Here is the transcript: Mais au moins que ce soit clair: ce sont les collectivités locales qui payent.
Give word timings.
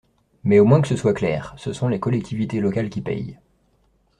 Mais 0.43 0.57
au 0.59 0.65
moins 0.65 0.81
que 0.81 0.87
ce 0.87 0.95
soit 0.95 1.13
clair: 1.13 1.53
ce 1.59 1.73
sont 1.73 1.87
les 1.87 1.99
collectivités 1.99 2.59
locales 2.59 2.89
qui 2.89 3.01
payent. 3.01 3.37